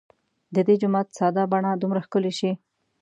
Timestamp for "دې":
0.67-0.75